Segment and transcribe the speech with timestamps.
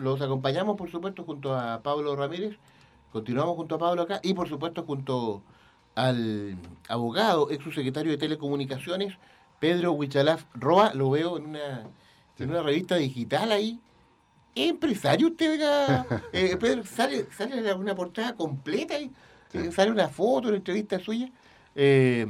[0.00, 2.56] Los acompañamos, por supuesto, junto a Pablo Ramírez.
[3.12, 5.42] Continuamos junto a Pablo acá y, por supuesto, junto
[5.94, 6.56] al
[6.88, 9.18] abogado, ex subsecretario de Telecomunicaciones,
[9.58, 10.94] Pedro Huichalaf Roa.
[10.94, 11.86] Lo veo en una,
[12.38, 13.78] en una revista digital ahí.
[14.54, 16.06] ¿Empresario usted, oiga?
[16.32, 19.10] Eh, Pedro, ¿sale, sale una portada completa ahí?
[19.52, 21.30] Eh, ¿Sale una foto, una entrevista suya?
[21.74, 22.26] Eh,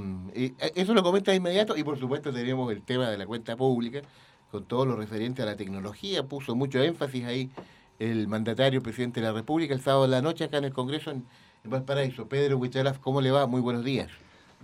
[0.74, 4.02] eso lo comenta de inmediato y por supuesto tenemos el tema de la cuenta pública
[4.50, 6.24] con todo lo referente a la tecnología.
[6.24, 7.50] Puso mucho énfasis ahí
[7.98, 11.10] el mandatario presidente de la República el sábado de la noche acá en el Congreso
[11.10, 11.24] en,
[11.62, 12.26] Valparaíso.
[12.26, 13.46] Pedro Huichalaf, ¿cómo le va?
[13.46, 14.08] Muy buenos días.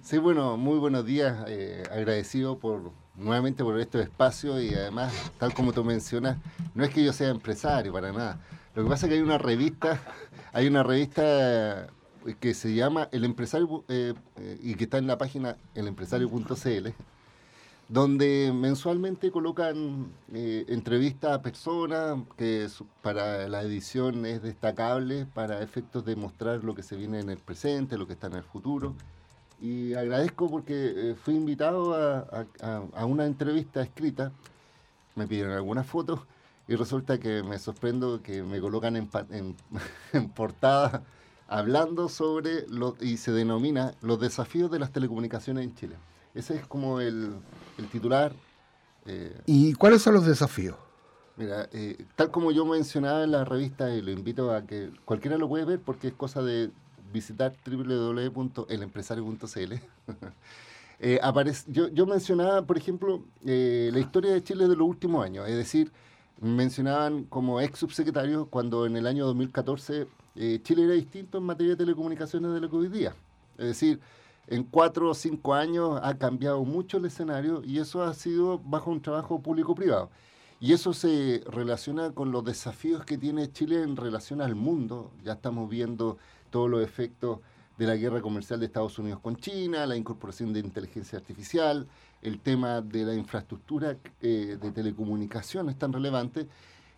[0.02, 1.44] Sí, bueno, muy buenos días.
[1.46, 6.38] Eh, agradecido por nuevamente por este espacio y además, tal como tú mencionas,
[6.74, 8.40] no es que yo sea empresario para nada.
[8.74, 10.00] Lo que pasa es que hay una revista,
[10.52, 11.88] hay una revista
[12.40, 16.88] que se llama El Empresario eh, eh, y que está en la página elempresario.cl,
[17.88, 22.66] donde mensualmente colocan eh, entrevistas a personas que
[23.00, 27.38] para la edición es destacable para efectos de mostrar lo que se viene en el
[27.38, 28.94] presente, lo que está en el futuro.
[29.60, 34.32] Y agradezco porque fui invitado a, una entrevista escrita,
[35.14, 36.20] me pidieron algunas fotos
[36.68, 39.08] y resulta que me sorprendo que me colocan en,
[40.34, 41.04] portada
[41.48, 42.66] hablando sobre,
[43.00, 45.96] y se denomina los desafíos de las telecomunicaciones en Chile.
[46.36, 47.32] Ese es como el,
[47.90, 48.32] titular.
[49.06, 50.76] Eh, ¿Y cuáles son los desafíos?
[51.36, 55.36] Mira, eh, tal como yo mencionaba en la revista, y lo invito a que cualquiera
[55.36, 56.70] lo puede ver porque es cosa de
[57.12, 59.72] visitar www.elempresario.cl.
[61.00, 61.20] eh,
[61.68, 65.56] yo, yo, mencionaba, por ejemplo, eh, la historia de Chile de los últimos años, es
[65.56, 65.92] decir,
[66.40, 70.06] mencionaban como ex subsecretario cuando en el año 2014
[70.36, 73.14] eh, Chile era distinto en materia de telecomunicaciones de lo que hoy día.
[73.56, 74.00] Es decir,
[74.46, 78.90] en cuatro o cinco años ha cambiado mucho el escenario y eso ha sido bajo
[78.90, 80.10] un trabajo público-privado.
[80.58, 85.10] Y eso se relaciona con los desafíos que tiene Chile en relación al mundo.
[85.22, 86.16] Ya estamos viendo
[86.50, 87.40] todos los efectos
[87.76, 91.86] de la guerra comercial de Estados Unidos con China, la incorporación de inteligencia artificial,
[92.22, 96.48] el tema de la infraestructura eh, de telecomunicaciones tan relevante.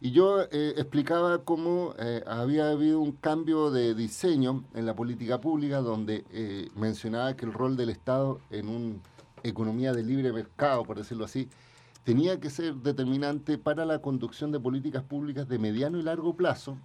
[0.01, 5.41] Y yo eh, explicaba cómo eh, había habido un cambio de diseño en la política
[5.41, 8.95] pública donde eh, mencionaba que el rol del Estado en una
[9.43, 11.49] economía de libre mercado, por decirlo así,
[12.05, 16.79] tenía que ser determinante para la conducción de políticas públicas de mediano y largo plazo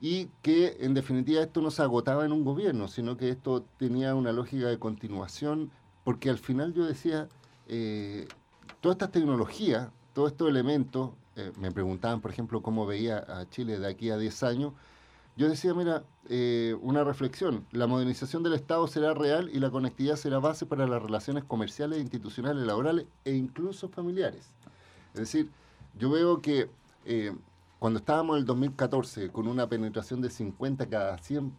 [0.00, 4.14] y que en definitiva esto no se agotaba en un gobierno, sino que esto tenía
[4.14, 5.72] una lógica de continuación,
[6.04, 7.28] porque al final yo decía,
[8.80, 13.78] todas estas tecnologías, todos estos elementos, eh, me preguntaban, por ejemplo, cómo veía a Chile
[13.78, 14.72] de aquí a 10 años,
[15.36, 20.16] yo decía, mira, eh, una reflexión, la modernización del Estado será real y la conectividad
[20.16, 24.50] será base para las relaciones comerciales, institucionales, laborales e incluso familiares.
[25.14, 25.48] Es decir,
[25.98, 26.68] yo veo que
[27.06, 27.32] eh,
[27.78, 31.52] cuando estábamos en el 2014 con una penetración de 50 cada 100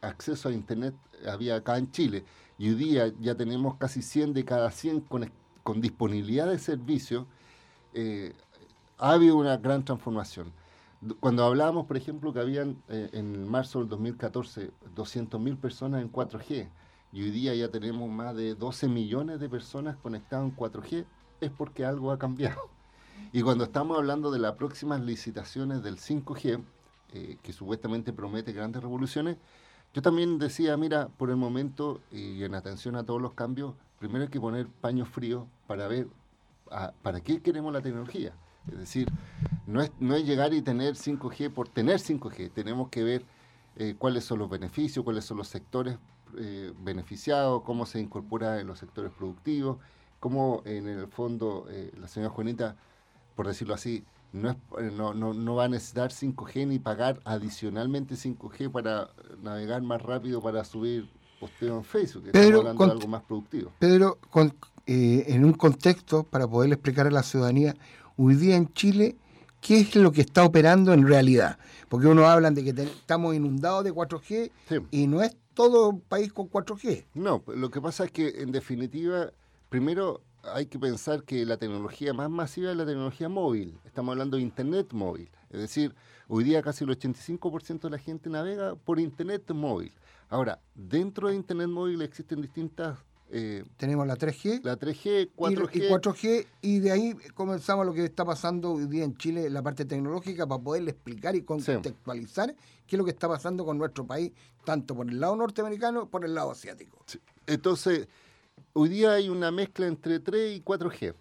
[0.00, 0.94] acceso a Internet
[1.28, 2.24] había acá en Chile,
[2.58, 7.26] y hoy día ya tenemos casi 100 de cada 100 con, disponibilidad de servicio,
[8.98, 10.52] ha habido una gran transformación.
[11.20, 16.68] Cuando hablábamos, por ejemplo, que habían eh, en marzo del 2014 200.000 personas en 4G
[17.12, 21.04] y hoy día ya tenemos más de 12 millones de personas conectadas en 4G,
[21.40, 22.60] es porque algo ha cambiado.
[23.32, 26.62] Y cuando estamos hablando de las próximas licitaciones del 5G,
[27.12, 29.36] eh, que supuestamente promete grandes revoluciones,
[29.94, 34.24] yo también decía, mira, por el momento y en atención a todos los cambios, primero
[34.24, 36.08] hay que poner paños fríos para ver
[37.02, 38.34] para qué queremos la tecnología.
[38.72, 39.08] Es decir,
[39.66, 43.24] no es, no es llegar y tener 5G por tener 5G, tenemos que ver
[43.76, 45.98] eh, cuáles son los beneficios, cuáles son los sectores
[46.38, 49.76] eh, beneficiados, cómo se incorpora en los sectores productivos,
[50.18, 52.76] cómo en el fondo eh, la señora Juanita,
[53.34, 54.02] por decirlo así,
[54.32, 59.10] no, es, no, no, no, va a necesitar 5G ni pagar adicionalmente 5G para
[59.42, 63.72] navegar más rápido para subir posteo en Facebook, estamos hablando de algo más productivo.
[63.78, 64.54] Pedro, con,
[64.86, 67.74] en un contexto para poder explicar a la ciudadanía
[68.16, 69.16] hoy día en Chile,
[69.60, 71.58] ¿qué es lo que está operando en realidad?
[71.88, 74.50] Porque uno habla de que estamos inundados de 4G
[74.90, 77.06] y no es todo un país con 4G.
[77.14, 79.30] No, lo que pasa es que en definitiva,
[79.68, 83.78] primero hay que pensar que la tecnología más masiva es la tecnología móvil.
[83.84, 85.30] Estamos hablando de Internet móvil.
[85.50, 85.94] Es decir,
[86.28, 89.92] hoy día casi el 85% de la gente navega por Internet móvil.
[90.28, 92.98] Ahora, dentro de Internet móvil existen distintas
[93.30, 94.60] eh, Tenemos la 3G.
[94.62, 95.70] La 3G, 4G.
[95.74, 99.62] Y, 4G, y de ahí comenzamos lo que está pasando hoy día en Chile, la
[99.62, 102.54] parte tecnológica, para poderle explicar y contextualizar
[102.86, 104.32] qué es lo que está pasando con nuestro país,
[104.64, 107.04] tanto por el lado norteamericano como por el lado asiático.
[107.46, 108.06] Entonces,
[108.72, 111.14] hoy día hay una mezcla entre 3 y 4G.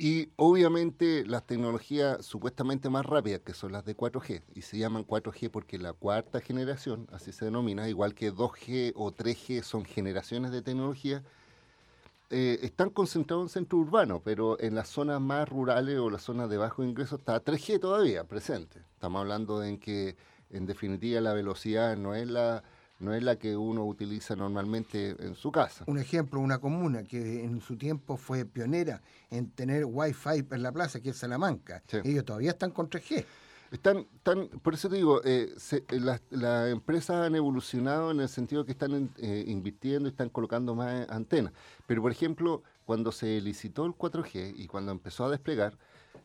[0.00, 5.04] Y obviamente las tecnologías supuestamente más rápidas, que son las de 4G, y se llaman
[5.04, 10.52] 4G porque la cuarta generación, así se denomina, igual que 2G o 3G son generaciones
[10.52, 11.24] de tecnología,
[12.30, 16.48] eh, están concentrados en centro urbano, pero en las zonas más rurales o las zonas
[16.48, 18.78] de bajo ingreso está 3G todavía presente.
[18.92, 20.16] Estamos hablando de que
[20.50, 22.62] en definitiva la velocidad no es la
[22.98, 25.84] no es la que uno utiliza normalmente en su casa.
[25.86, 30.72] Un ejemplo, una comuna que en su tiempo fue pionera en tener wifi en la
[30.72, 31.82] plaza, que es Salamanca.
[32.04, 33.24] Ellos todavía están con 3G.
[33.70, 35.54] Están, están, por eso te digo, eh,
[36.30, 41.08] las empresas han evolucionado en el sentido que están eh, invirtiendo y están colocando más
[41.10, 41.52] antenas.
[41.86, 45.76] Pero, por ejemplo, cuando se licitó el 4G y cuando empezó a desplegar,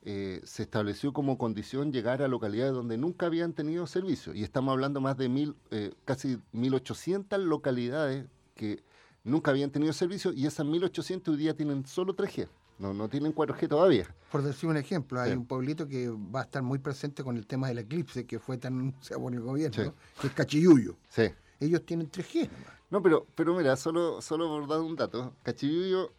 [0.06, 4.34] eh, se estableció como condición llegar a localidades donde nunca habían tenido servicio.
[4.34, 8.84] Y estamos hablando más de mil, eh, casi 1.800 localidades que
[9.24, 12.50] nunca habían tenido servicio y esas 1.800 hoy día tienen solo 3G.
[12.80, 14.14] No, no tienen 4G todavía.
[14.30, 17.48] Por decir un ejemplo, hay un pueblito que va a estar muy presente con el
[17.48, 20.98] tema del eclipse que fue tan anunciado por el gobierno, que es Cachiyuyo.
[21.08, 21.30] Sí.
[21.62, 22.50] Ellos tienen 3G.
[22.90, 26.12] No, pero, pero mira, solo, solo por dar un dato, Cachiyuyo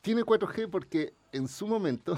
[0.00, 2.16] tiene 4G porque en su momento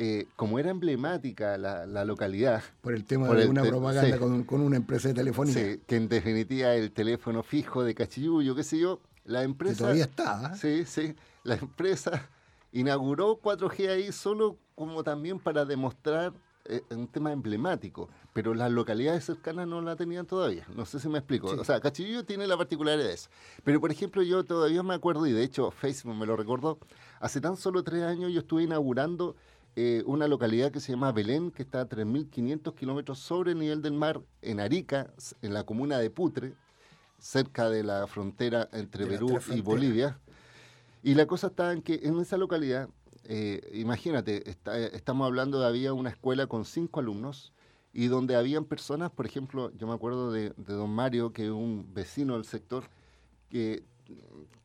[0.00, 2.62] eh, como era emblemática la, localidad.
[2.80, 5.54] Por el tema de una propaganda con, una empresa de telefonía.
[5.54, 9.74] Sí, que en definitiva el teléfono fijo de Cachiyuyo, qué sé yo, la empresa.
[9.74, 10.52] Que todavía está.
[10.54, 10.56] ¿eh?
[10.56, 11.16] Sí, sí.
[11.42, 12.28] La empresa
[12.70, 16.32] inauguró 4G ahí solo como también para demostrar
[16.66, 20.64] eh, un tema emblemático, pero las localidades cercanas no la tenían todavía.
[20.76, 21.48] No sé si me explico.
[21.48, 23.30] O sea, Cachiyuyo tiene la particularidad de eso.
[23.64, 26.78] Pero, por ejemplo, yo todavía me acuerdo, y de hecho Facebook me lo recordó,
[27.18, 29.34] hace tan solo tres años yo estuve inaugurando
[29.80, 33.80] eh, una localidad que se llama Belén, que está a 3.500 kilómetros sobre el nivel
[33.80, 36.54] del mar, en Arica, en la comuna de Putre,
[37.20, 40.18] cerca de la frontera entre Perú y Bolivia.
[41.04, 42.88] Y la cosa está en que en esa localidad,
[43.22, 44.50] eh, imagínate,
[44.94, 47.52] estamos hablando de había una escuela con cinco alumnos
[47.92, 51.50] y donde habían personas, por ejemplo, yo me acuerdo de, de don Mario, que es
[51.52, 52.82] un vecino del sector,
[53.48, 53.84] que,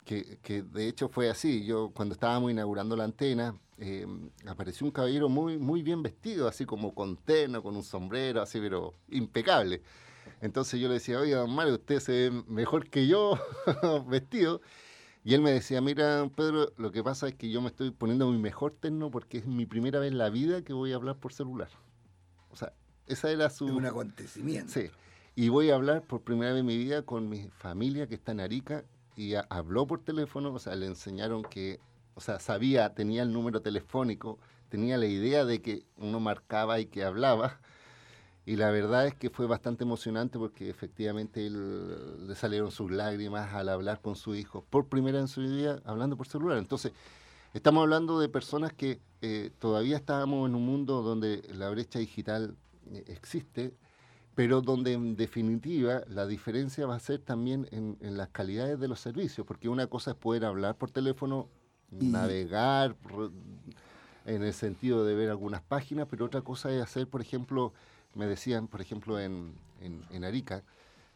[0.05, 1.65] que, que, de hecho fue así.
[1.65, 4.05] Yo cuando estábamos inaugurando la antena, eh,
[4.47, 8.59] apareció un caballero muy, muy bien vestido, así como con teno, con un sombrero, así,
[8.59, 9.81] pero impecable.
[10.41, 13.39] Entonces yo le decía, oiga, don Mario, usted se ve mejor que yo
[14.07, 14.61] vestido.
[15.23, 18.29] Y él me decía, mira, Pedro, lo que pasa es que yo me estoy poniendo
[18.29, 21.15] mi mejor terno porque es mi primera vez en la vida que voy a hablar
[21.17, 21.69] por celular.
[22.49, 22.73] O sea,
[23.07, 23.65] esa era su...
[23.65, 24.73] un acontecimiento.
[24.73, 24.89] Sí.
[25.35, 28.33] Y voy a hablar por primera vez en mi vida con mi familia que está
[28.33, 28.83] en Arica
[29.15, 31.79] y habló por teléfono, o sea, le enseñaron que
[32.15, 34.37] o sea, sabía, tenía el número telefónico,
[34.69, 37.59] tenía la idea de que uno marcaba y que hablaba.
[38.45, 43.53] Y la verdad es que fue bastante emocionante porque efectivamente él, le salieron sus lágrimas
[43.53, 46.57] al hablar con su hijo, por primera vez en su vida, hablando por celular.
[46.57, 46.91] Entonces,
[47.53, 52.57] estamos hablando de personas que eh, todavía estábamos en un mundo donde la brecha digital
[52.91, 53.73] eh, existe,
[54.35, 58.87] pero donde en definitiva la diferencia va a ser también en, en las calidades de
[58.87, 61.49] los servicios, porque una cosa es poder hablar por teléfono
[61.99, 62.95] navegar
[64.25, 67.73] en el sentido de ver algunas páginas, pero otra cosa es hacer, por ejemplo,
[68.15, 70.63] me decían, por ejemplo, en, en, Arica,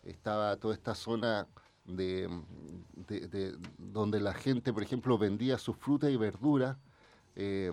[0.03, 1.47] estaba toda esta zona
[1.85, 2.29] de,
[3.77, 6.77] donde la gente, por ejemplo, vendía su fruta y verdura
[7.35, 7.71] eh,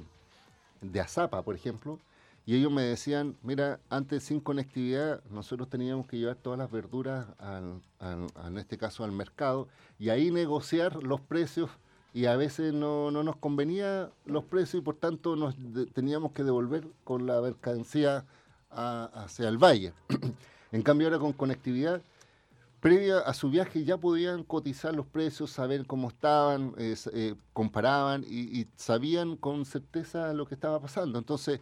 [0.81, 1.99] de azapa, por ejemplo,
[2.47, 7.27] y ellos me decían, mira, antes sin conectividad nosotros teníamos que llevar todas las verduras,
[7.41, 11.71] en este caso al mercado, y ahí negociar los precios
[12.13, 15.57] y a veces no, no nos convenía los precios y por tanto nos
[15.95, 18.25] teníamos que devolver con la mercancía
[18.71, 19.93] hacia el valle.
[20.73, 22.03] en cambio ahora con conectividad,
[22.81, 28.61] previa a su viaje ya podían cotizar los precios, saber cómo estaban, eh, comparaban y,
[28.61, 31.19] y, sabían con certeza lo que estaba pasando.
[31.19, 31.61] Entonces,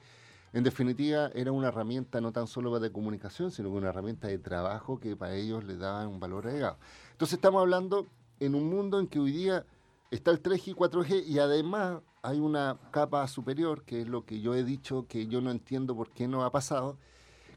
[0.52, 5.00] en definitiva, era una herramienta no tan solo de comunicación, sino una herramienta de trabajo
[5.00, 6.78] que para ellos les daba un valor agregado.
[7.12, 8.06] Entonces estamos hablando
[8.38, 9.64] en un mundo en que hoy día
[10.10, 14.40] está el 3G y 4G y además hay una capa superior, que es lo que
[14.40, 16.98] yo he dicho que yo no entiendo por qué no ha pasado,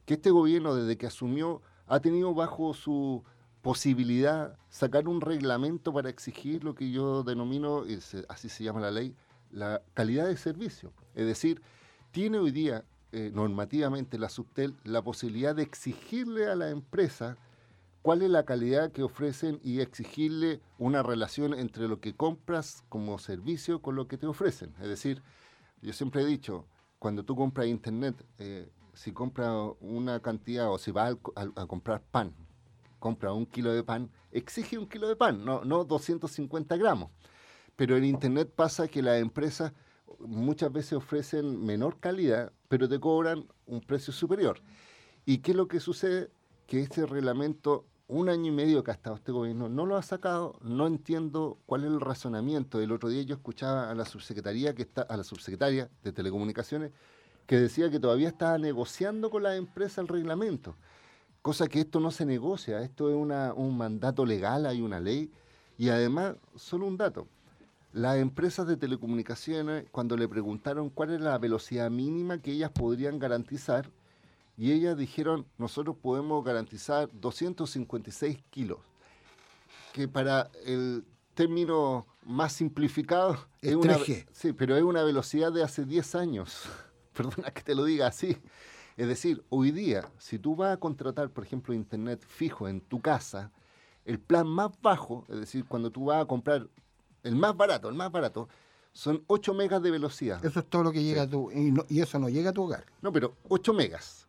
[0.05, 3.23] que este gobierno desde que asumió ha tenido bajo su
[3.61, 7.83] posibilidad sacar un reglamento para exigir lo que yo denomino,
[8.29, 9.15] así se llama la ley,
[9.51, 10.93] la calidad de servicio.
[11.13, 11.61] Es decir,
[12.15, 17.36] tiene hoy día eh, normativamente la Subtel la posibilidad de exigirle a la empresa
[18.03, 23.19] cuál es la calidad que ofrecen y exigirle una relación entre lo que compras como
[23.19, 24.74] servicio con lo que te ofrecen.
[24.81, 25.22] Es decir,
[25.81, 26.65] yo siempre he dicho,
[27.00, 32.34] cuando tú compras internet, eh, si compras una cantidad o si vas a, comprar pan,
[32.98, 37.12] compra un kilo de pan, exige un kilo de pan, no, no 250 gramos.
[37.75, 39.74] Pero en internet pasa que las empresas
[40.19, 44.59] muchas veces ofrecen menor calidad, pero te cobran un precio superior.
[45.25, 46.29] ¿Y qué es lo que sucede?
[46.67, 50.03] Que este reglamento, un año y medio que ha estado este gobierno, no lo ha
[50.03, 52.79] sacado, no entiendo cuál es el razonamiento.
[52.79, 56.91] El otro día yo escuchaba a la subsecretaría que está, a la subsecretaria de Telecomunicaciones,
[57.47, 60.75] que decía que todavía estaba negociando con la empresa el reglamento.
[61.41, 65.31] Cosa que esto no se negocia, esto es una, un mandato legal, hay una ley.
[65.77, 67.27] Y además, solo un dato,
[67.95, 73.19] las empresas de telecomunicaciones, cuando le preguntaron cuál era la velocidad mínima que ellas podrían
[73.19, 73.89] garantizar,
[74.57, 78.79] y ellas dijeron, nosotros podemos garantizar 256 kilos,
[79.93, 85.85] que para el término más simplificado es una, sí, pero es una velocidad de hace
[85.85, 86.63] 10 años.
[87.13, 88.37] Perdona que te lo diga así.
[88.97, 92.99] Es decir, hoy día, si tú vas a contratar, por ejemplo, internet fijo en tu
[92.99, 93.53] casa,
[94.03, 96.67] el plan más bajo, es decir, cuando tú vas a comprar
[97.25, 98.48] el más barato, el más barato,
[98.94, 100.44] son 8 megas de velocidad.
[100.46, 101.51] Eso es todo lo que llega a tu...
[101.51, 102.86] Y, eso no llega a tu hogar.
[103.01, 104.27] No, pero 8 megas.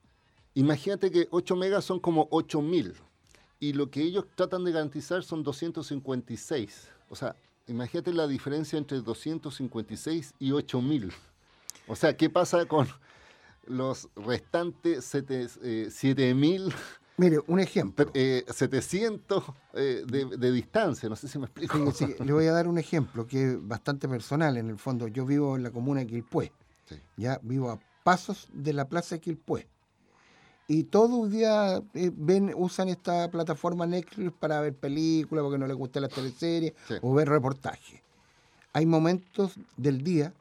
[0.55, 2.95] Imagínate que 8 megas son como 8000.
[3.61, 6.89] Y lo que ellos tratan de garantizar son 256.
[7.11, 7.37] O sea,
[7.69, 11.13] imagínate la diferencia entre 256 y 8000.
[11.87, 12.89] O sea, ¿qué pasa con
[13.67, 16.75] los restantes 7000?
[17.19, 18.11] Mire, un ejemplo.
[18.13, 19.45] 700
[19.75, 21.91] eh, eh, de, distancia, no sé si me explico.
[21.93, 25.09] Sí, le voy a dar un ejemplo que es bastante personal en el fondo.
[25.09, 26.53] Yo vivo en la comuna de Quilpué.
[27.17, 29.67] Ya vivo a pasos de la plaza de Quilpué.
[30.69, 35.67] Y todo el día eh, ven, usan esta plataforma Netflix para ver películas porque no
[35.67, 38.03] les gusta la teleserie o ver reportajes.
[38.73, 40.35] Hay momentos del día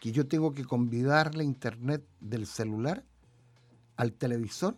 [0.00, 3.02] que yo tengo que convidar la internet del celular
[3.96, 4.76] al televisor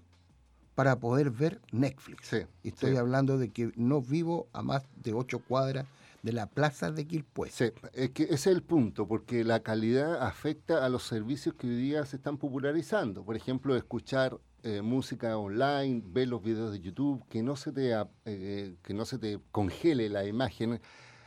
[0.79, 2.33] para poder ver Netflix.
[2.63, 5.87] y estoy hablando de que no vivo a más de ocho cuadras
[6.23, 7.51] de la plaza de Quilpué.
[7.51, 11.67] Sí, es que ese es el punto, porque la calidad afecta a los servicios que
[11.67, 13.25] hoy día se están popularizando.
[13.25, 17.93] Por ejemplo, escuchar eh, música online, ver los videos de YouTube, que no se te,
[18.27, 20.81] eh, que no se te congele la imagen.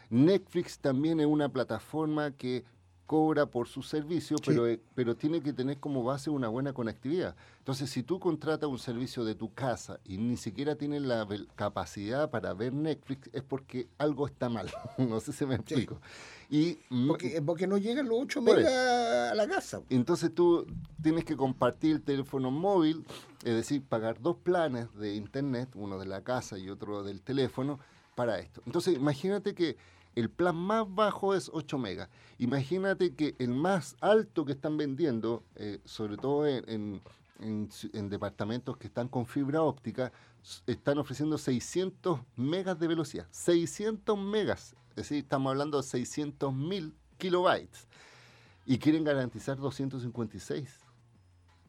[0.10, 2.64] Netflix también es una plataforma que
[3.06, 7.36] cobra por su servicio, pero, eh, pero tiene que tener como base una buena conectividad.
[7.60, 12.30] Entonces, si tú contratas un servicio de tu casa y ni siquiera tienes la capacidad
[12.30, 14.72] para ver Netflix, es porque algo está mal.
[14.98, 16.00] no sé si me explico.
[16.50, 18.74] Y, porque, porque, no llegan los 8 megas
[19.32, 19.82] a la casa.
[19.90, 20.66] Entonces tú
[21.02, 23.06] tienes que compartir el teléfono móvil,
[23.44, 27.80] es decir, pagar dos planes de internet, uno de la casa y otro del teléfono,
[28.16, 28.62] para esto.
[28.66, 29.78] Entonces, imagínate que
[30.16, 32.10] el plan más bajo es 8 megas.
[32.38, 37.02] Imagínate que el más alto que están vendiendo, eh, sobre todo en,
[38.10, 40.12] departamentos que están con fibra óptica,
[40.68, 43.28] están ofreciendo 600 megas de velocidad.
[43.32, 44.76] 600 megas.
[44.92, 47.88] Es decir, estamos hablando de 600 mil kilobytes.
[48.66, 50.80] Y quieren garantizar 256.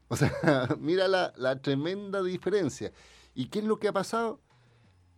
[0.08, 0.32] O sea,
[0.80, 2.92] mira la, la tremenda diferencia.
[3.34, 4.40] ¿Y qué es lo que ha pasado?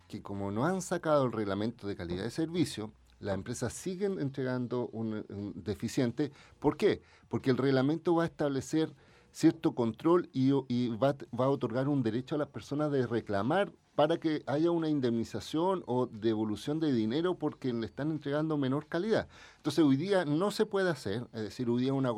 [0.07, 4.87] Que como no han sacado el reglamento de calidad de servicio, las empresas siguen entregando
[4.91, 5.23] un,
[5.55, 6.31] deficiente.
[6.59, 7.01] ¿Por qué?
[7.29, 8.91] Porque el reglamento va a establecer
[9.31, 10.51] cierto control y,
[10.95, 15.83] va, a otorgar un derecho a las personas de reclamar para que haya una indemnización
[15.87, 19.27] o devolución de dinero porque le están entregando menor calidad.
[19.57, 22.11] Entonces hoy día no se puede hacer, es decir, hoy día una,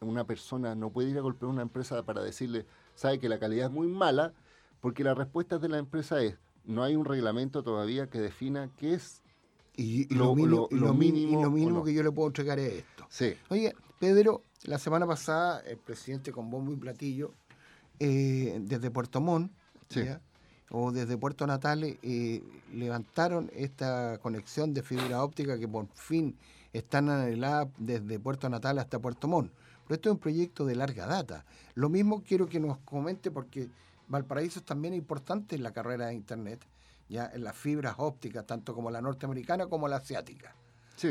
[0.00, 3.40] una persona no puede ir a golpear a una empresa para decirle, sabe que la
[3.40, 4.32] calidad es muy mala,
[4.80, 8.94] porque la respuesta de la empresa es, no hay un reglamento todavía que defina qué
[8.94, 9.22] es
[9.76, 13.06] y, lo, mínimo, que yo le puedo entregar es esto.
[13.10, 13.34] Sí.
[13.50, 17.32] Oye, Pedro, la semana pasada el presidente con bombo y platillo,
[17.98, 19.52] eh, desde Puerto Montt,
[20.70, 22.42] o desde Puerto Natales, eh,
[22.72, 26.36] levantaron esta conexión de fibra óptica que por fin
[26.72, 29.52] están anheladas desde Puerto Natal hasta Puerto Montt.
[29.84, 31.44] Pero esto es un proyecto de larga data.
[31.74, 33.68] Lo mismo quiero que nos comente porque
[34.08, 36.66] Valparaíso es también importante en la carrera de Internet
[37.08, 40.54] ya en las fibras ópticas, tanto como la norteamericana como la asiática.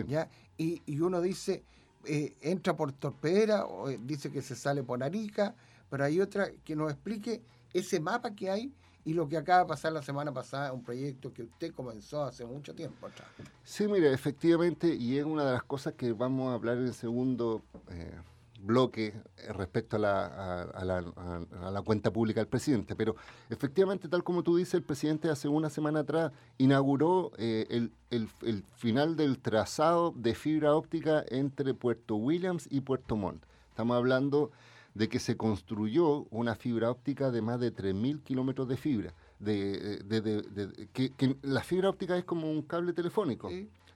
[0.07, 0.29] ¿ya?
[0.57, 1.63] Y, uno dice,
[2.05, 5.55] eh, entra por Torpedera, o eh, dice que se sale por Arica,
[5.89, 7.41] pero hay otra que nos explique
[7.73, 8.73] ese mapa que hay
[9.03, 12.43] y lo que acaba de pasar la semana pasada, un proyecto que usted comenzó hace
[12.43, 13.27] mucho tiempo atrás.
[13.63, 16.93] Sí, mire, efectivamente, y es una de las cosas que vamos a hablar en el
[16.93, 17.61] segundo
[17.91, 18.19] eh,
[18.65, 19.07] bloque
[19.37, 22.95] eh, respecto a la, a, la, cuenta pública del presidente.
[22.95, 23.15] Pero
[23.49, 28.63] efectivamente, tal como tú dices, el presidente hace una semana atrás inauguró eh, el, el,
[28.75, 33.43] final del trazado de fibra óptica entre Puerto Williams y Puerto Montt.
[33.69, 34.51] Estamos hablando
[34.93, 39.13] de que se construyó una fibra óptica de más de 3.000 kilómetros de fibra.
[39.39, 43.49] De, de, que, la fibra óptica es como un cable telefónico.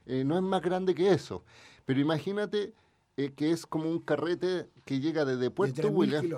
[0.06, 1.42] Eh, no es más grande que eso.
[1.86, 2.74] Pero imagínate
[3.20, 6.34] eh, que es como un carrete que llega desde Puerto Williams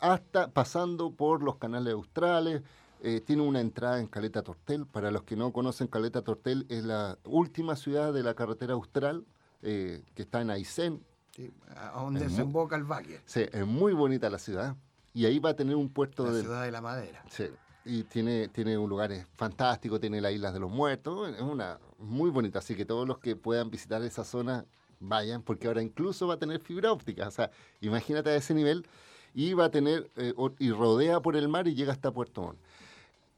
[0.00, 2.62] hasta pasando por los canales australes.
[3.00, 4.86] Eh, tiene una entrada en Caleta Tortel.
[4.86, 9.24] Para los que no conocen, Caleta Tortel es la última ciudad de la carretera austral
[9.62, 11.04] eh, que está en Aysén.
[11.30, 13.20] Sí, a donde desemboca el valle.
[13.24, 14.74] Sí, es muy bonita la ciudad.
[15.14, 17.22] Y ahí va a tener un puerto la ciudad de la madera.
[17.30, 17.44] Sí,
[17.84, 22.30] y tiene, tiene un lugar fantástico, tiene las Islas de los Muertos, es una muy
[22.30, 24.66] bonita, así que todos los que puedan visitar esa zona
[25.00, 27.28] vayan, porque ahora incluso va a tener fibra óptica.
[27.28, 27.50] O sea,
[27.80, 28.86] imagínate a ese nivel
[29.34, 32.58] y va a tener, eh, y rodea por el mar y llega hasta Puerto Montt.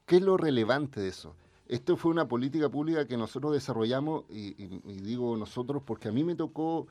[0.05, 1.35] ¿Qué es lo relevante de eso?
[1.67, 6.35] Esto fue una política pública que nosotros desarrollamos, y, digo nosotros porque a mí me
[6.35, 6.87] tocó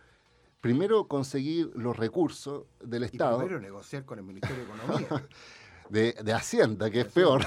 [0.60, 3.38] primero conseguir los recursos del Estado.
[3.38, 5.28] primero negociar con el Ministerio de Economía.
[5.88, 7.44] de, Hacienda, que es peor.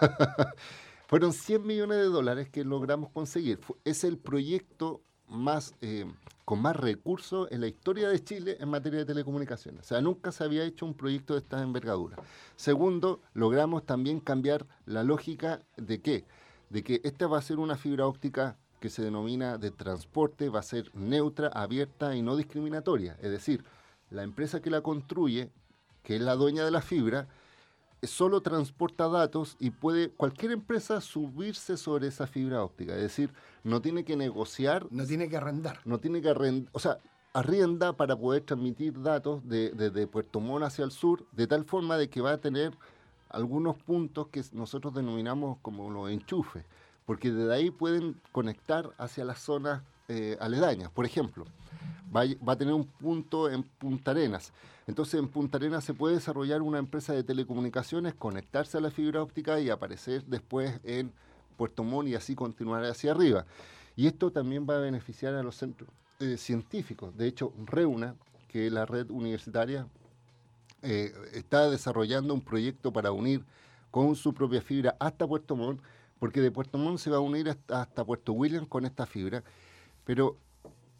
[1.06, 3.58] Fueron 100 millones de dólares que logramos conseguir.
[3.84, 6.04] Es el proyecto más, eh,
[6.44, 9.82] con más recursos en la historia de Chile en materia de telecomunicaciones.
[9.82, 12.16] O sea, nunca se había hecho un proyecto de esta envergadura.
[12.56, 16.24] Segundo, logramos también cambiar la lógica de qué?
[16.68, 20.60] De que esta va a ser una fibra óptica que se denomina de transporte, va
[20.60, 23.16] a ser neutra, abierta y no discriminatoria.
[23.20, 23.64] Es decir,
[24.10, 25.52] la empresa que la construye,
[26.02, 27.28] que es la dueña de la fibra,
[28.02, 32.94] solo transporta datos y puede cualquier empresa subirse sobre esa fibra óptica.
[32.94, 34.86] Es decir, no tiene que negociar.
[34.90, 35.80] No tiene que arrendar.
[35.84, 36.70] No tiene que arrendar.
[36.72, 36.98] O sea,
[37.32, 41.96] arrienda para poder transmitir datos desde de, Puerto Montt hacia el sur, de tal forma
[41.96, 42.76] de que va a tener
[43.28, 46.64] algunos puntos que nosotros denominamos como los enchufes,
[47.06, 50.90] porque desde ahí pueden conectar hacia las zonas eh, aledañas.
[50.90, 51.44] Por ejemplo,
[52.14, 54.52] va, a tener un punto en Punta Arenas.
[54.86, 59.22] Entonces en Punta Arenas se puede desarrollar una empresa de telecomunicaciones, conectarse a la fibra
[59.22, 61.12] óptica y aparecer después en
[61.56, 63.46] Puerto Montt y así continuar hacia arriba.
[63.94, 67.16] Y esto también va a beneficiar a los centros eh, científicos.
[67.16, 68.14] De hecho, REUNA,
[68.48, 69.86] que es la red universitaria,
[70.82, 73.44] eh, está desarrollando un proyecto para unir
[73.90, 75.80] con su propia fibra hasta Puerto Montt,
[76.18, 79.42] porque de Puerto Montt se va a unir hasta, Puerto William con esta fibra.
[80.04, 80.36] Pero,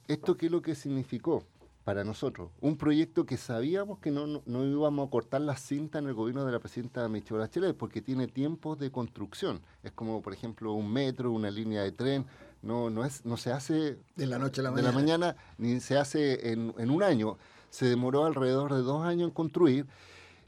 [0.08, 1.44] ¿esto qué es lo que significó?
[1.84, 2.50] para nosotros.
[2.60, 6.44] Un proyecto que sabíamos que no, no, íbamos a cortar la cinta en el gobierno
[6.44, 9.62] de la presidenta Michelle Bachelet, porque tiene tiempos de construcción.
[9.82, 12.26] Es como, por ejemplo, un metro, una línea de tren.
[12.62, 15.36] No, no, es, no se hace de la noche a la mañana, de la mañana
[15.56, 17.38] ni se hace en, en un año.
[17.70, 19.86] Se demoró alrededor de dos años en construir,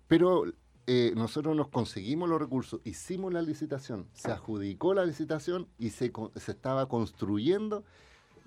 [0.08, 0.44] pero
[0.86, 6.12] eh, nosotros nos conseguimos los recursos, hicimos la licitación, se adjudicó la licitación y se,
[6.36, 7.84] se estaba construyendo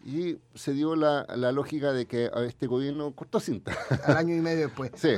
[0.05, 3.75] y se dio la, la, lógica de que a este gobierno cortó cinta.
[4.05, 4.91] Al año y medio después.
[4.95, 5.09] Sí.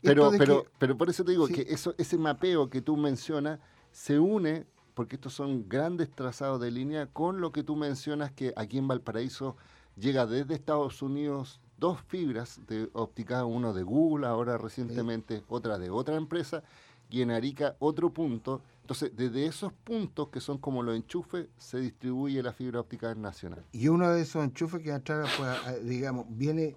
[0.00, 3.58] pero, pero, pero por eso te digo que eso, ese mapeo que tú mencionas
[3.90, 4.64] se une,
[4.94, 8.86] porque estos son grandes trazados de línea, con lo que tú mencionas que aquí en
[8.86, 9.56] Valparaíso
[9.96, 15.90] llega desde Estados Unidos dos fibras de óptica, uno de Google, ahora recientemente otra de
[15.90, 16.62] otra empresa,
[17.10, 21.80] y en Arica otro punto entonces, desde esos puntos que son como los enchufes, se
[21.80, 23.64] distribuye la fibra óptica nacional.
[23.72, 26.76] Y uno de esos enchufes que pues, digamos, viene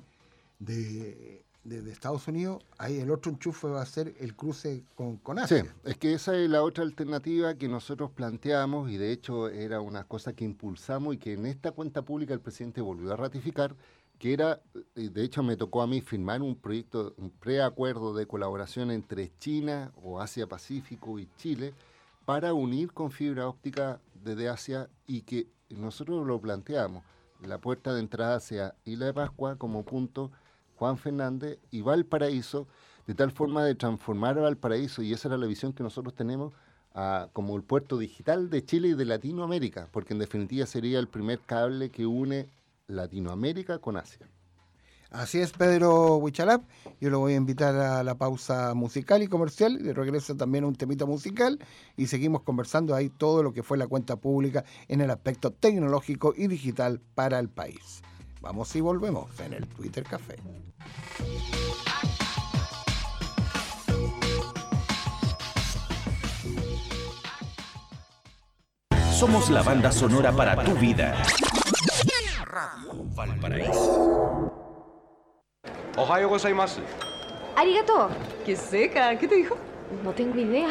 [0.57, 5.61] de, Estados Unidos, ahí el otro enchufe va a ser el cruce con, con Asia.
[5.61, 9.79] Sí, es que esa es la otra alternativa que nosotros planteamos y de hecho era
[9.79, 13.75] una cosa que impulsamos y que en esta cuenta pública el presidente volvió a ratificar,
[14.17, 14.63] que era,
[14.95, 19.91] de hecho me tocó a mí firmar un proyecto, un preacuerdo de colaboración entre China
[20.01, 21.75] o Asia Pacífico y Chile,
[22.29, 27.03] para unir con fibra óptica desde Asia y que nosotros lo planteamos.
[27.41, 30.29] La puerta de entrada sea Isla de Pascua como punto,
[30.75, 32.67] Juan Fernández y Valparaíso,
[33.07, 36.53] de tal forma de transformar Valparaíso, y esa era la visión que nosotros tenemos,
[37.33, 41.39] como el puerto digital de Chile y de Latinoamérica, porque en definitiva sería el primer
[41.39, 42.47] cable que une
[42.85, 44.29] Latinoamérica con Asia.
[45.11, 46.63] Así es, Pedro Huichalap.
[47.01, 49.81] Yo lo voy a invitar a la pausa musical y comercial.
[49.81, 51.59] De regreso también a un temita musical.
[51.97, 56.33] Y seguimos conversando ahí todo lo que fue la cuenta pública en el aspecto tecnológico
[56.37, 58.03] y digital para el país.
[58.41, 60.35] Vamos y volvemos en el Twitter Café.
[69.19, 71.21] Somos la banda sonora para tu vida.
[72.45, 74.48] Radio Valparaíso.
[75.97, 76.79] おはようございます。
[77.55, 78.11] ありがとう。
[78.45, 79.57] きっせいか、けどよ。
[80.03, 80.69] No tengo や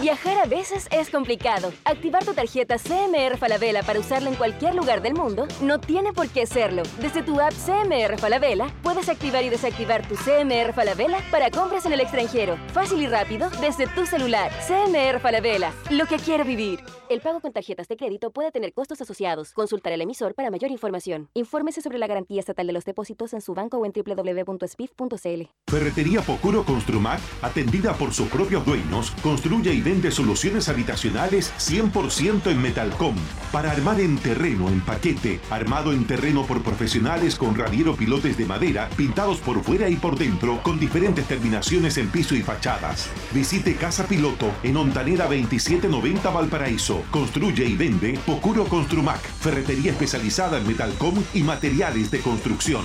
[0.00, 1.72] Viajar a veces es complicado.
[1.84, 6.28] Activar tu tarjeta CMR Falabella para usarla en cualquier lugar del mundo no tiene por
[6.28, 6.82] qué serlo.
[7.00, 11.92] Desde tu app CMR Falabella puedes activar y desactivar tu CMR Falabella para compras en
[11.92, 12.58] el extranjero.
[12.72, 14.50] Fácil y rápido desde tu celular.
[14.66, 15.72] CMR Falabella.
[15.90, 16.80] Lo que quiero vivir.
[17.08, 19.52] El pago con tarjetas de crédito puede tener costos asociados.
[19.52, 21.28] Consultar el emisor para mayor información.
[21.34, 25.42] Infórmese sobre la garantía estatal de los depósitos en su banco o en www.spif.cl.
[25.68, 32.60] Ferretería Pocuro Construmac, atendida por sus propios dueños, construye y vende soluciones habitacionales 100% en
[32.60, 33.14] Metalcom.
[33.52, 38.46] Para armar en terreno, en paquete, armado en terreno por profesionales con radiero pilotes de
[38.46, 43.08] madera, pintados por fuera y por dentro, con diferentes terminaciones en piso y fachadas.
[43.32, 47.02] Visite Casa Piloto en Ontanera 2790 Valparaíso.
[47.10, 52.84] Construye y vende Pocuro Construmac, ferretería especializada en Metalcom y materiales de construcción.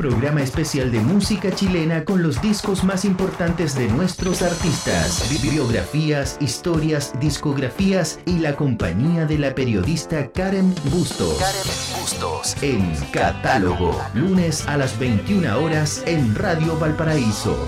[0.00, 7.12] Programa especial de música chilena con los discos más importantes de nuestros artistas, bibliografías, historias,
[7.20, 11.36] discografías y la compañía de la periodista Karen Bustos.
[11.38, 12.62] Karen Bustos.
[12.62, 17.58] En Catálogo, lunes a las 21 horas en Radio Valparaíso.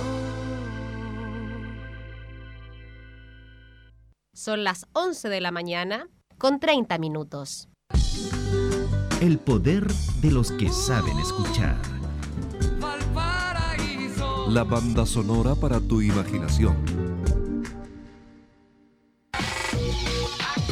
[4.32, 7.68] Son las 11 de la mañana con 30 minutos.
[9.20, 9.86] El poder
[10.22, 12.01] de los que saben escuchar.
[14.52, 16.76] La banda sonora para tu imaginación.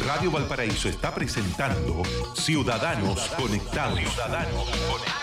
[0.05, 2.03] Radio Valparaíso está presentando
[2.35, 3.99] Ciudadanos Conectados.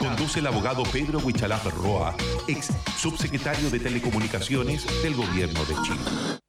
[0.01, 2.17] Conduce el abogado Pedro Huichalaf Roa,
[2.49, 6.48] ex subsecretario de Telecomunicaciones del Gobierno de Chile.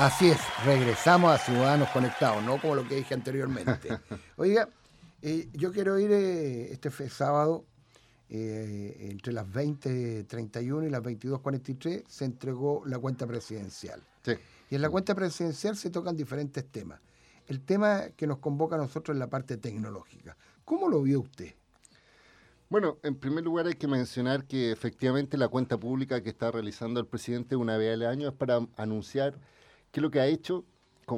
[0.00, 3.90] Así es, regresamos a Ciudadanos Conectados, no como lo que dije anteriormente.
[4.36, 4.66] Oiga,
[5.20, 7.66] eh, yo quiero ir eh, este sábado
[8.30, 14.02] eh, entre las 20.31 y las 22.43 se entregó la cuenta presidencial.
[14.70, 16.98] Y en la cuenta presidencial se tocan diferentes temas.
[17.46, 20.34] El tema que nos convoca a nosotros es la parte tecnológica.
[20.64, 21.52] ¿Cómo lo vio usted?
[22.70, 27.00] Bueno, en primer lugar hay que mencionar que efectivamente la cuenta pública que está realizando
[27.00, 29.34] el presidente una vez al año es para anunciar
[29.90, 30.64] qué es lo que ha hecho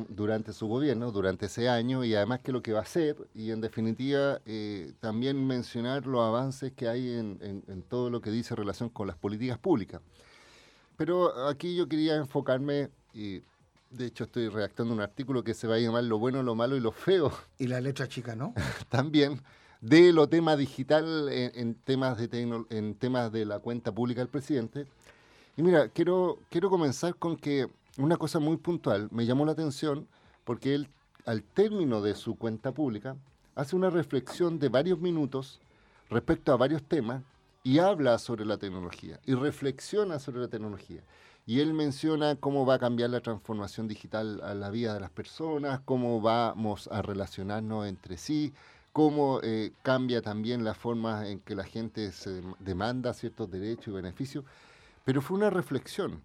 [0.08, 3.16] durante su gobierno, durante ese año, y además qué es lo que va a hacer,
[3.35, 8.56] y en definitiva eh, también mencionar los avances que hay en, todo lo que dice
[8.56, 10.00] relación con las políticas públicas.
[10.96, 13.42] Pero aquí yo quería enfocarme, y
[13.90, 16.76] de hecho estoy redactando un artículo que se va a llamar Lo bueno, lo malo
[16.76, 17.32] y lo feo.
[17.58, 18.54] Y la letra chica, ¿no?
[18.88, 19.42] también
[19.82, 24.87] de lo tema digital en, temas de en temas de la cuenta pública del presidente.
[25.56, 30.09] Y mira, quiero, quiero comenzar con que una cosa muy puntual me llamó la atención
[30.44, 30.88] porque él,
[31.26, 33.16] al término de su cuenta pública,
[33.55, 35.61] hace una reflexión de varios minutos
[36.09, 37.22] respecto a varios temas
[37.64, 41.02] y habla sobre la tecnología y reflexiona sobre la tecnología.
[41.44, 45.11] Y él menciona cómo va a cambiar la transformación digital a la vida de las
[45.11, 48.52] personas, cómo vamos a relacionarnos entre sí,
[48.92, 53.90] cómo eh, cambia también la forma en que la gente se demanda ciertos derechos y
[53.90, 54.44] beneficios.
[55.05, 56.22] Pero fue una reflexión.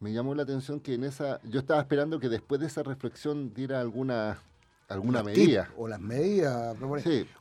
[0.00, 3.52] Me llamó la atención que en esa, yo estaba esperando que después de esa reflexión
[3.52, 4.38] diera alguna
[4.88, 5.70] alguna medida.
[5.76, 6.74] o las medidas,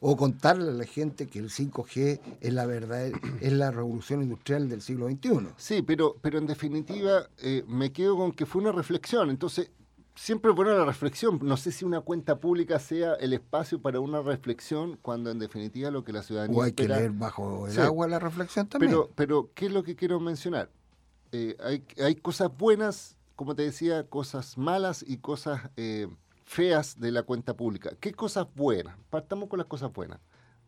[0.01, 4.67] o contarle a la gente que el 5G es la verdad, es la revolución industrial
[4.67, 5.47] del siglo XXI.
[5.55, 9.29] Sí, pero, pero en definitiva eh, me quedo con que fue una reflexión.
[9.29, 9.71] Entonces,
[10.13, 11.39] siempre bueno la reflexión.
[11.41, 15.91] No sé si una cuenta pública sea el espacio para una reflexión cuando en definitiva
[15.91, 16.57] lo que la ciudadanía.
[16.57, 18.91] O hay que leer bajo el agua la reflexión también.
[18.91, 20.69] Pero, pero, ¿qué es lo que quiero mencionar?
[21.31, 26.07] Eh, hay, cosas buenas, como te decía, cosas malas y cosas eh,
[26.45, 27.91] feas de la cuenta pública.
[27.99, 28.95] ¿Qué cosas buenas?
[29.09, 30.19] Partamos con las cosas buenas.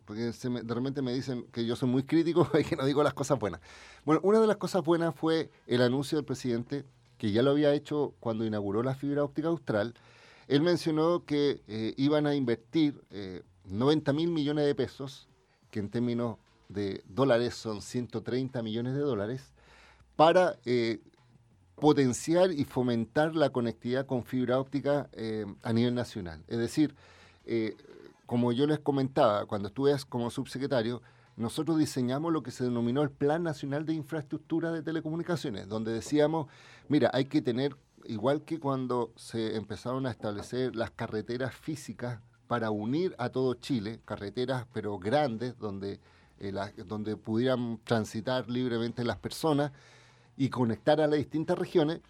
[0.06, 3.04] Porque se de repente me dicen que yo soy muy crítico y que no digo
[3.04, 3.62] las cosas buenas.
[4.06, 6.86] Bueno, una de las cosas buenas fue el anuncio del presidente
[7.22, 9.94] que ya lo había hecho cuando inauguró la fibra óptica austral,
[10.48, 13.00] él mencionó que eh, iban a invertir
[13.66, 15.30] 90 eh, mil millones de pesos,
[15.70, 19.54] que en términos de dólares son 130 millones de dólares,
[20.22, 21.00] para eh,
[21.74, 25.10] potenciar y fomentar la conectividad con fibra óptica
[25.64, 26.44] a nivel nacional.
[26.48, 26.94] Es decir,
[28.28, 31.02] como yo les comentaba cuando estuve como subsecretario,
[31.38, 36.46] nosotros diseñamos lo que se denominó el Plan Nacional de Infraestructura de Telecomunicaciones, donde decíamos,
[36.88, 42.70] mira, hay que tener, igual que cuando se empezaron a establecer las carreteras físicas para
[42.70, 46.00] unir a todo Chile, carreteras pero grandes, donde,
[46.38, 46.54] eh,
[46.86, 49.72] donde pudieran transitar libremente las personas
[50.38, 52.02] y conectar a las distintas regiones,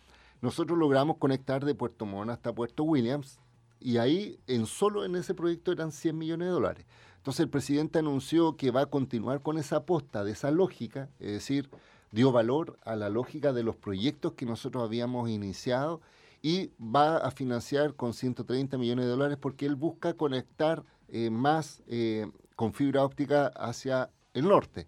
[0.41, 3.39] nosotros logramos conectar de Puerto Montt hasta Puerto Williams
[3.79, 6.85] y ahí en solo en ese proyecto eran 100 millones de dólares.
[7.17, 11.33] Entonces el presidente anunció que va a continuar con esa aposta de esa lógica, es
[11.33, 11.69] decir,
[12.11, 16.01] dio valor a la lógica de los proyectos que nosotros habíamos iniciado
[16.41, 21.83] y va a financiar con 130 millones de dólares porque él busca conectar eh, más
[21.87, 24.87] eh, con fibra óptica hacia el norte.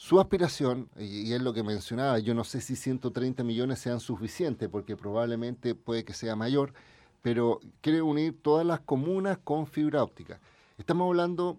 [0.00, 4.68] Su aspiración, y es lo que mencionaba, yo no sé si 130 millones sean suficientes
[4.68, 6.72] porque probablemente puede que sea mayor,
[7.20, 10.38] pero quiere unir todas las comunas con fibra óptica.
[10.78, 11.58] Estamos hablando,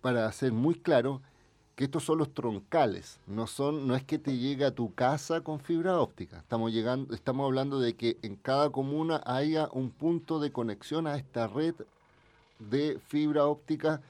[0.00, 1.22] para ser muy claro,
[1.74, 5.40] que estos son los troncales, no son, no es que te llegue a tu casa
[5.40, 6.38] con fibra óptica.
[6.38, 11.16] Estamos llegando, estamos hablando de que en cada comuna haya un punto de conexión a
[11.16, 11.74] esta red
[12.60, 14.00] de fibra óptica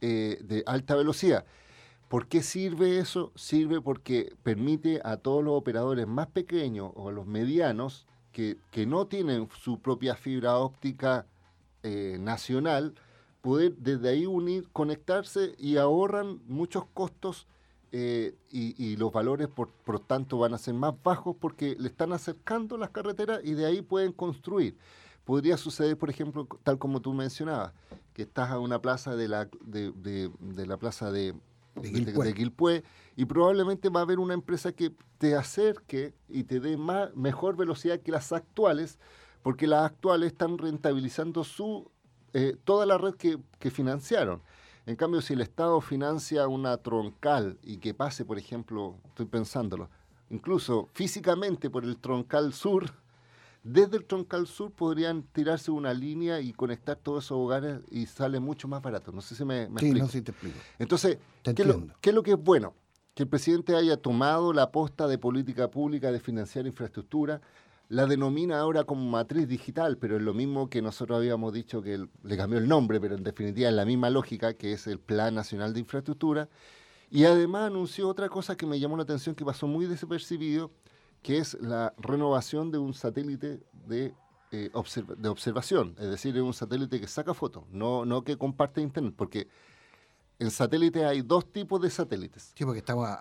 [0.00, 1.44] eh, de alta velocidad.
[2.08, 3.32] ¿Por qué sirve eso?
[3.34, 9.06] Sirve porque permite a todos los operadores más pequeños o a los medianos que, no
[9.06, 11.26] tienen su propia fibra óptica
[11.82, 12.94] eh, nacional,
[13.40, 17.46] poder desde ahí unir, conectarse y ahorran muchos costos
[17.92, 22.12] eh, y, los valores por, por tanto van a ser más bajos porque le están
[22.12, 24.76] acercando las carreteras y de ahí pueden construir.
[25.24, 27.72] Podría suceder, por ejemplo, tal como tú mencionabas,
[28.12, 31.34] que estás a una plaza de la, de, de, la plaza de,
[31.80, 32.84] de,
[33.16, 37.56] y probablemente va a haber una empresa que te acerque y te dé más, mejor
[37.56, 38.98] velocidad que las actuales,
[39.42, 41.90] porque las actuales están rentabilizando su
[42.32, 44.42] eh, toda la red que, financiaron.
[44.84, 49.88] En cambio, si el Estado financia una troncal y que pase, por ejemplo, estoy pensándolo,
[50.28, 52.92] incluso físicamente por el troncal sur,
[53.66, 58.38] desde el troncal sur podrían tirarse una línea y conectar todos esos hogares y sale
[58.38, 59.10] mucho más barato.
[59.10, 60.56] No sé si me, sí, No, sí te explico.
[60.78, 62.74] Entonces, ¿qué, es lo, ¿qué es lo que es bueno?
[63.14, 67.40] Que el presidente haya tomado la aposta de política pública de financiar infraestructura,
[67.88, 72.06] la denomina ahora como matriz digital, pero es lo mismo que nosotros habíamos dicho que
[72.22, 75.34] le cambió el nombre, pero en definitiva es la misma lógica, que es el Plan
[75.34, 76.48] Nacional de Infraestructura.
[77.10, 80.70] Y además anunció otra cosa que me llamó la atención, que pasó muy desapercibido,
[81.26, 83.58] que es la renovación de un satélite
[83.88, 84.14] de,
[84.52, 84.70] eh,
[85.18, 89.12] de observación, es decir, de un satélite que saca fotos, no, no que comparte internet,
[89.16, 89.48] porque
[90.38, 92.52] en satélite hay dos tipos de satélites.
[92.54, 93.20] Sí, porque estaba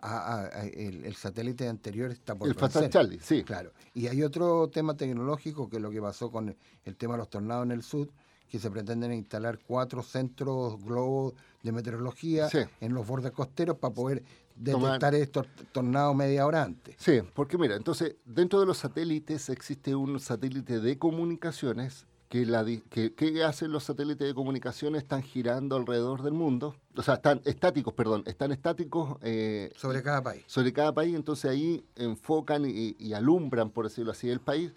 [0.72, 3.44] el, satélite anterior está por El Fatal Charlie, sí.
[3.44, 3.74] Claro.
[3.96, 7.30] Y hay otro tema tecnológico que es lo que pasó con el, tema de los
[7.32, 8.12] tornados en el sur,
[8.48, 11.34] que se pretenden instalar cuatro centros globos
[11.65, 12.47] de meteorología
[12.80, 14.23] en los bordes costeros para poder
[14.56, 16.95] detectar estos tornados media hora antes.
[16.99, 22.63] Sí, porque mira, entonces dentro de los satélites existe un satélite de comunicaciones que, la,
[22.89, 27.93] que, hacen los satélites de comunicaciones están girando alrededor del mundo, o sea, están estáticos,
[27.93, 30.43] perdón, están estáticos eh, sobre cada país.
[30.47, 34.71] Sobre cada país, entonces ahí enfocan y, alumbran, por decirlo así, el país.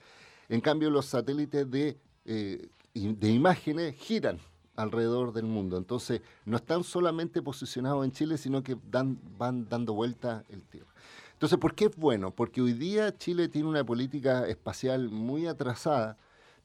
[0.49, 4.39] En cambio, los satélites de, eh, de imágenes giran
[4.79, 5.77] alrededor del mundo.
[5.77, 10.89] Entonces, no están solamente posicionados en Chile, sino que dan, van dando vuelta el tierra.
[11.33, 12.31] Entonces, ¿por qué es bueno?
[12.31, 16.17] Porque hoy día Chile tiene una política espacial muy atrasada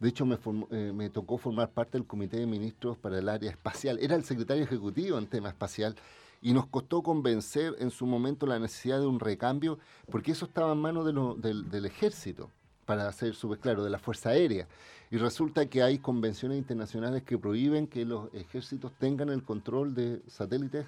[0.04, 0.28] de hecho,
[0.72, 3.98] eh, me, tocó formar parte del Comité de Ministros para el área espacial.
[4.02, 5.96] Era el secretario ejecutivo en tema espacial
[6.42, 9.80] y nos costó convencer en su momento la necesidad de un recambio,
[10.12, 12.50] porque eso estaba en manos del, ejército,
[12.86, 14.68] para ser súper claro, de la Fuerza Aérea.
[15.12, 20.22] Y resulta que hay convenciones internacionales que prohíben que los ejércitos tengan el control de
[20.28, 20.86] satélites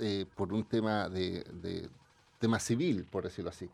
[0.00, 1.88] eh, por un tema de,
[2.38, 3.68] tema civil, por decirlo así.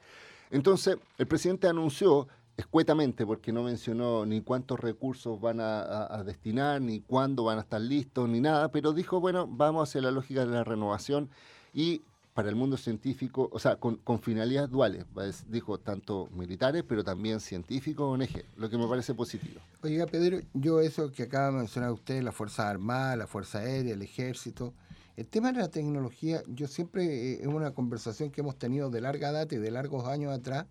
[0.50, 7.00] Entonces, el presidente anunció escuetamente, porque no mencionó ni cuántos recursos van a, destinar, ni
[7.00, 10.52] cuándo van a estar listos, ni nada, pero dijo, bueno, vamos hacia la lógica de
[10.52, 11.28] la renovación
[11.74, 12.02] y
[12.34, 15.06] para el mundo científico, o sea, con, finalidades duales,
[15.48, 19.60] dijo tanto militares, pero también científicos, ONG, lo que me parece positivo.
[19.82, 23.94] Oiga, Pedro, yo eso que acaba de mencionar usted, la Fuerza Armada, la Fuerza Aérea,
[23.94, 24.74] el Ejército,
[25.16, 29.00] el tema de la tecnología, yo siempre, eh, es una conversación que hemos tenido de
[29.00, 30.66] larga data y de largos años atrás,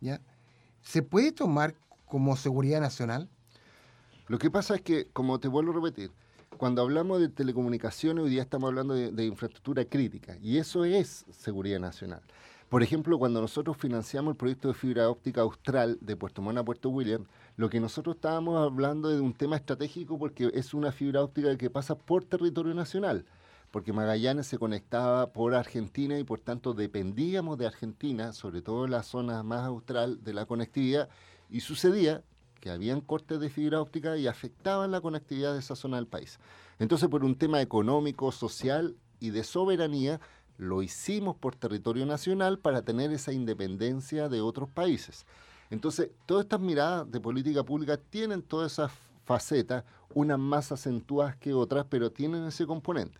[0.00, 0.20] ¿ya?,
[0.82, 3.30] ¿se puede tomar como seguridad nacional?
[4.26, 6.10] Lo que pasa es que, como te vuelvo a repetir,
[6.58, 11.78] cuando hablamos de telecomunicaciones, hoy día estamos hablando de, infraestructura crítica, y eso es seguridad
[11.78, 12.20] nacional.
[12.68, 16.64] Por ejemplo, cuando nosotros financiamos el proyecto de fibra óptica austral de Puerto Montt a
[16.64, 17.24] Puerto William,
[17.56, 21.70] lo que nosotros estábamos hablando de un tema estratégico porque es una fibra óptica que
[21.70, 23.24] pasa por territorio nacional
[23.70, 28.92] porque Magallanes se conectaba por Argentina y por tanto dependíamos de Argentina, sobre todo en
[28.92, 31.10] la zona más austral de la conectividad,
[31.50, 32.22] y sucedía
[32.60, 36.38] que habían cortes de fibra óptica y afectaban la conectividad de esa zona del país.
[36.78, 40.20] Entonces, por un tema económico, social y de soberanía,
[40.58, 45.24] lo hicimos por territorio nacional para tener esa independencia de otros países.
[45.70, 48.92] Entonces, todas estas miradas de política pública tienen todas esas
[49.24, 49.84] facetas,
[50.14, 53.18] unas más acentuadas que otras, pero tienen ese componente.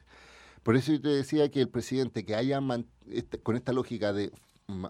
[0.62, 2.60] Por eso yo te decía que el presidente que haya
[3.10, 4.32] este, con esta lógica de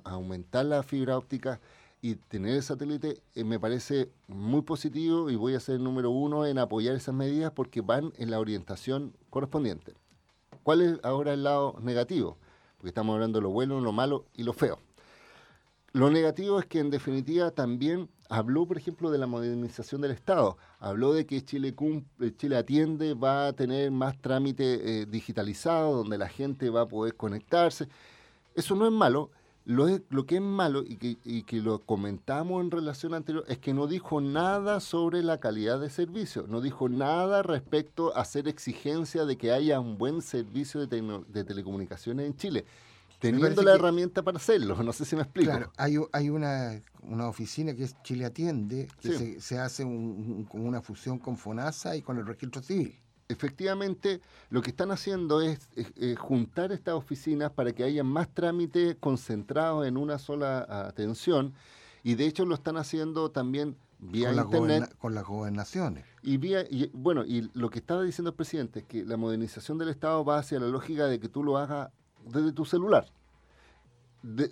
[0.05, 1.61] aumentar la fibra óptica
[2.01, 6.11] y tener el satélite eh, me parece muy positivo y voy a ser el número
[6.11, 9.94] uno en apoyar esas medidas porque van en la orientación correspondiente.
[10.62, 12.38] ¿Cuál es ahora el lado negativo?
[12.76, 14.78] Porque estamos hablando de lo bueno, lo malo y lo feo.
[15.92, 20.59] Lo negativo es que en definitiva también habló, por ejemplo, de la modernización del Estado.
[20.78, 21.74] Habló de que Chile,
[22.20, 26.88] eh, Chile Atiende va a tener más trámite eh, digitalizado, donde la gente va a
[26.88, 27.88] poder conectarse.
[28.55, 29.30] Eso no es malo.
[29.68, 33.58] Lo, lo que es malo, y que, y que lo comentamos en relación anterior, es
[33.58, 36.46] que no dijo nada sobre la calidad de servicio.
[36.48, 41.44] No dijo nada respecto a hacer exigencia de que haya un buen servicio de, de
[41.44, 42.64] telecomunicaciones en Chile
[43.18, 44.82] teniendo la herramienta para hacerlo.
[44.82, 45.50] No sé si me explico.
[45.50, 50.80] Claro, hay, hay una, una oficina que es Chile Atiende, que se, hace como una
[50.80, 52.98] fusión con FONASA y con el registro civil.
[53.29, 55.68] Efectivamente, lo que están haciendo es,
[56.18, 61.53] juntar estas oficinas para que haya más trámites concentrados en una sola atención
[62.03, 66.05] y de hecho lo están haciendo también vía internet con las gobernaciones.
[66.22, 69.79] Y vía y, bueno, y lo que estaba diciendo el presidente es que la modernización
[69.79, 71.91] del Estado va hacia la lógica de que tú lo hagas
[72.24, 73.07] desde tu celular.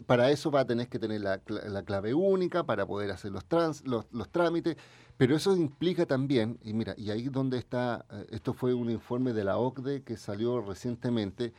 [0.06, 1.38] para eso va a tener que tener la,
[1.82, 4.76] clave única para poder hacer los, trans, los, trámites,
[5.16, 9.32] pero eso implica también, y mira, y ahí donde está, eh, esto fue un informe
[9.32, 11.54] de la OCDE que salió recientemente,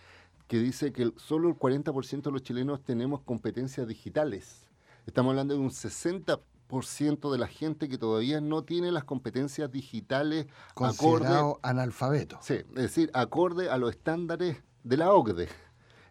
[0.47, 4.67] que dice que solo el 40% de los chilenos tenemos competencias digitales.
[5.05, 10.47] Estamos hablando de un 60% de la gente que todavía no tiene las competencias digitales
[10.73, 12.37] considerado analfabeto.
[12.41, 15.49] Sí, es decir, acorde a los estándares de la OCDE.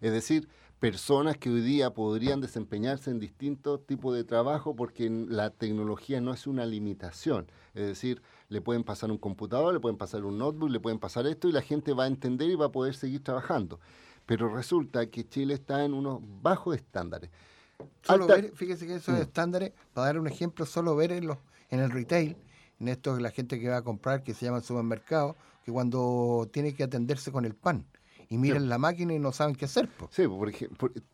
[0.01, 0.49] Es decir,
[0.79, 6.35] personas que hoy día podrían desempeñarse en distintos tipos de trabajo porque la tecnología no
[6.35, 7.51] es una limitación.
[7.75, 11.27] Es decir, le pueden pasar un computador, le pueden pasar un notebook, le pueden pasar
[11.27, 13.81] esto y la gente va a entender y va a poder seguir trabajando.
[14.27, 17.31] Pero resulta que Chile está en unos bajos estándares.
[18.03, 19.23] Solo ver, fíjese que esos mm.
[19.23, 21.39] estándares, para dar un ejemplo, solo ver en, los,
[21.71, 22.37] en el retail,
[22.81, 26.49] en esto la gente que va a comprar, que se llama el supermercado, que cuando
[26.53, 27.87] tiene que atenderse con el pan
[28.29, 29.89] y miran la máquina y no saben qué hacer.
[30.11, 30.69] Sí, porque,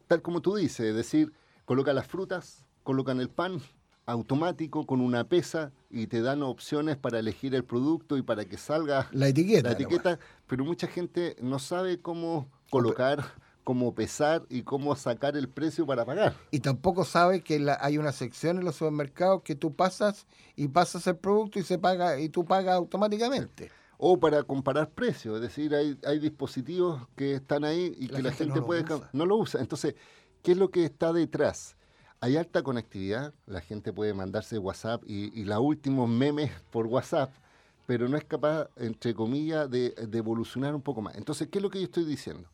[0.06, 1.32] tal como tú dices, es decir,
[1.64, 3.60] colocan las frutas, colocan el pan
[4.06, 8.56] automático con una pesa y te dan opciones para elegir el producto y para que
[8.56, 9.68] salga la etiqueta.
[9.68, 13.24] La etiqueta pero mucha gente no sabe cómo colocar
[13.64, 16.34] cómo pesar y cómo sacar el precio para pagar.
[16.50, 21.06] Y tampoco sabe que hay una sección en los supermercados que tú pasas y pasas
[21.06, 23.70] el producto y se paga y tú pagas automáticamente.
[24.04, 28.32] O para comparar precios, es decir, hay, hay dispositivos que están ahí y que la
[28.32, 29.60] gente, puede no lo usa.
[29.60, 29.94] Entonces,
[30.42, 31.76] ¿qué es lo que está detrás?
[32.20, 37.32] Hay alta conectividad, la gente puede mandarse WhatsApp y, y los últimos memes por WhatsApp,
[37.86, 41.14] pero no es capaz, entre comillas, de, de evolucionar un poco más.
[41.14, 42.48] Entonces, ¿qué es lo que yo estoy diciendo?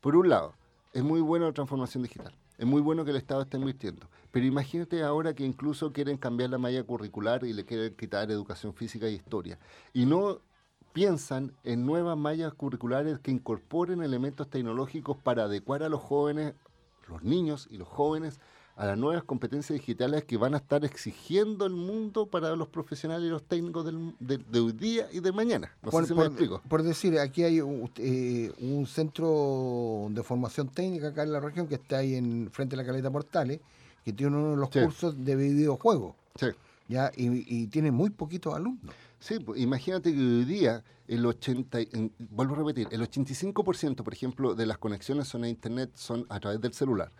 [0.00, 0.54] Por un lado,
[0.94, 2.34] es muy buena la transformación digital.
[2.56, 4.08] Es muy bueno que el Estado esté invirtiendo.
[4.30, 8.72] Pero imagínate ahora que incluso quieren cambiar la malla curricular y le quieren quitar educación
[8.72, 9.58] física y historia.
[9.92, 10.40] Y no
[10.96, 16.54] piensan en nuevas mallas curriculares que incorporen elementos tecnológicos para adecuar a los jóvenes,
[17.06, 18.40] los niños y los jóvenes
[18.76, 23.26] a las nuevas competencias digitales que van a estar exigiendo el mundo para los profesionales
[23.26, 25.70] y los técnicos de, hoy día y de mañana.
[25.82, 26.62] No por, sé si me explico.
[26.66, 31.74] Por decir, aquí hay eh, un, centro de formación técnica acá en la región que
[31.74, 33.60] está ahí en frente a la Caleta Portales,
[34.02, 36.14] que tiene uno de los cursos de videojuegos.
[36.36, 36.46] Sí.
[36.88, 37.12] ¿ya?
[37.16, 38.94] Y, tiene muy poquitos alumnos.
[39.18, 41.78] Sí, pues, imagínate que hoy día el 80,
[42.30, 46.38] vuelvo a repetir, el 85% por ejemplo de las conexiones son a internet son a
[46.40, 47.12] través del celular.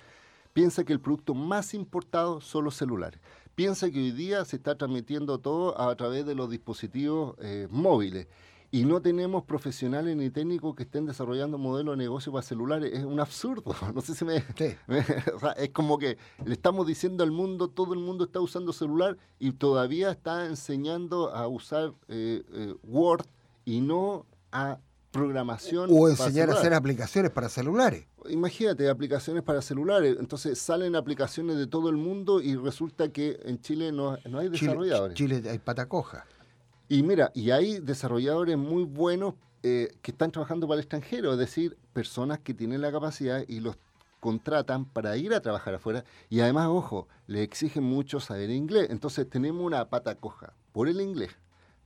[0.53, 3.21] Piensa que el producto más importado son los celulares.
[3.55, 8.27] Piensa que hoy día se está transmitiendo todo a través de los dispositivos eh, móviles
[8.71, 12.93] y no tenemos profesionales ni técnicos que estén desarrollando modelos de negocio para celulares.
[12.93, 13.75] Es un absurdo.
[13.95, 14.37] No sé si me.
[15.57, 19.53] es como que le estamos diciendo al mundo, todo el mundo está usando celular y
[19.53, 23.25] todavía está enseñando a usar eh, eh, Word
[23.65, 24.79] y no a
[25.11, 25.89] programación.
[25.93, 28.07] O enseñar a hacer aplicaciones para celulares.
[28.29, 30.17] Imagínate, aplicaciones para celulares.
[30.19, 35.17] Entonces salen aplicaciones de todo el mundo y resulta que en Chile no, hay desarrolladores.
[35.17, 36.27] Chile, Chile hay patacoja.
[36.89, 41.39] Y mira, y hay desarrolladores muy buenos eh, que están trabajando para el extranjero, es
[41.39, 43.77] decir, personas que tienen la capacidad y los
[44.21, 48.89] contratan para ir a trabajar afuera y además, ojo, le exigen mucho saber inglés.
[48.91, 51.37] Entonces tenemos una pata coja por el inglés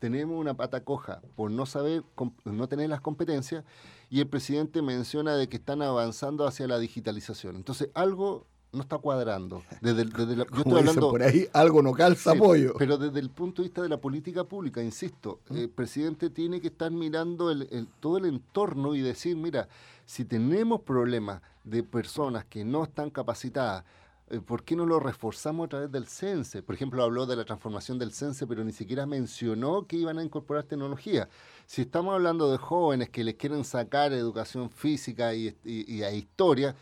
[0.00, 2.02] tenemos una pata coja por no saber,
[2.44, 3.64] no tener las competencias,
[4.08, 7.54] y el presidente menciona de que están avanzando hacia la digitalización.
[7.54, 9.62] Entonces, algo no está cuadrando.
[9.80, 12.74] Desde, yo estoy hablando por ahí, algo no calza apoyo.
[12.78, 15.56] Pero desde el punto de vista de la política pública, insisto, ¿Mm?
[15.56, 19.68] el presidente tiene que estar mirando el, todo el entorno y decir, mira,
[20.04, 23.84] si tenemos problemas de personas que no están capacitadas,
[24.30, 26.62] eh, ¿por qué no lo reforzamos a través del CENSE?
[26.62, 30.24] Por ejemplo, habló de la transformación del CENSE, pero ni siquiera mencionó que iban a
[30.24, 31.28] incorporar tecnología.
[31.66, 36.76] Si estamos hablando de jóvenes que les quieren sacar educación física y, a historia,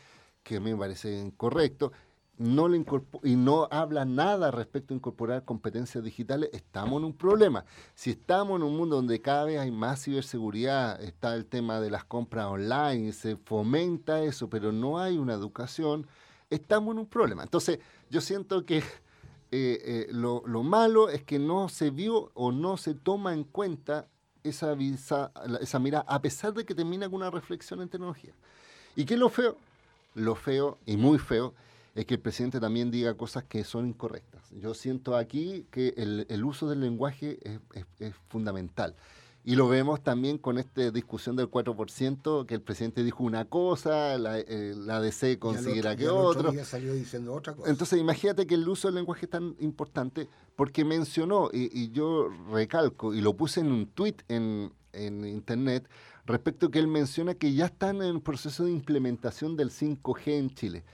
[0.49, 1.93] que a mí me parece incorrecto,
[2.39, 2.85] no le
[3.25, 7.65] y no habla nada respecto a incorporar competencias digitales, estamos en un problema.
[7.95, 11.91] Si estamos en un mundo donde cada vez hay más ciberseguridad, está el tema de
[11.91, 16.07] las compras online, se fomenta eso, pero no hay una educación
[16.51, 17.43] estamos en un problema.
[17.43, 17.79] Entonces,
[18.11, 18.85] yo siento que eh,
[19.51, 24.09] eh, lo, malo es que no se vio o no se toma en cuenta
[24.43, 24.77] esa,
[25.61, 28.33] esa mirada, a pesar de que termina con una reflexión en tecnología.
[28.97, 29.57] ¿Y qué es lo feo?
[30.15, 31.55] Lo feo y muy feo
[31.95, 34.43] es que el presidente también diga cosas que son incorrectas.
[34.53, 37.39] Yo siento aquí que el, uso del lenguaje
[37.99, 38.95] es fundamental.
[39.49, 44.19] Y lo vemos también con esta discusión del 4%, que el presidente dijo una cosa,
[44.19, 46.53] la, eh, DC considera que otro.
[46.65, 47.71] salió diciendo otra cosa.
[47.71, 53.15] Entonces, imagínate que el uso del lenguaje es tan importante porque mencionó, y, yo recalco,
[53.15, 55.89] y lo puse en un tweet en, en internet,
[56.29, 60.39] respecto a que él menciona que ya están en el proceso de implementación del 5G
[60.39, 60.85] en Chile.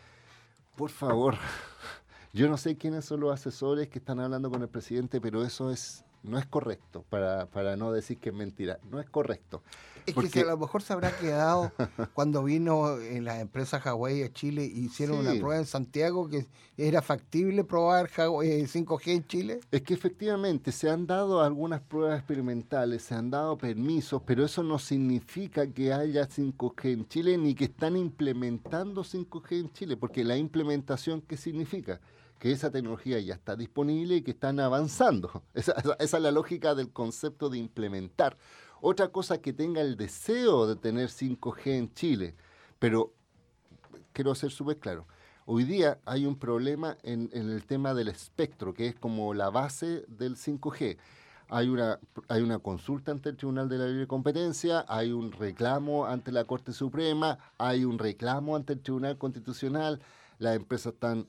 [0.76, 1.36] Por favor,
[2.32, 5.70] yo no sé quiénes son los asesores que están hablando con el presidente, pero eso
[5.70, 9.62] es no es correcto, para, para no decir que es mentira, no es correcto.
[10.06, 11.72] Es que a lo mejor se habrá quedado
[12.14, 16.46] cuando vino en las empresas Huawei a Chile y hicieron una prueba en Santiago que
[16.76, 19.60] era factible probar 5G en Chile.
[19.70, 24.62] Es que efectivamente se han dado algunas pruebas experimentales, se han dado permisos, pero eso
[24.62, 30.22] no significa que haya 5G en Chile ni que están implementando 5G en Chile, porque
[30.22, 32.00] la implementación, ¿qué significa?
[32.38, 35.42] Que esa tecnología ya está disponible y que están avanzando.
[35.54, 38.36] Esa, esa, es la lógica del concepto de implementar.
[38.80, 42.34] Otra cosa que tenga el deseo de tener 5G en Chile,
[42.78, 43.14] pero
[44.12, 45.06] quiero ser súper claro.
[45.46, 50.04] Hoy día hay un problema en, el tema del espectro, que es como la base
[50.08, 50.96] del 5G.
[51.50, 56.06] Hay una, hay una consulta ante el Tribunal de la Libre Competencia, hay un reclamo
[56.06, 60.00] ante la Corte Suprema, hay un reclamo ante el Tribunal Constitucional,
[60.38, 61.28] las empresas están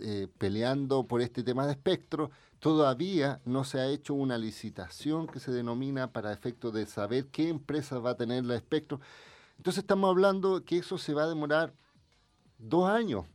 [0.00, 2.30] eh, peleando por este tema de espectro.
[2.58, 7.48] Todavía no se ha hecho una licitación que se denomina para efecto de saber qué
[7.48, 9.00] empresa va a tener el espectro.
[9.56, 11.72] Entonces estamos hablando que eso se va a demorar
[12.58, 13.26] dos años,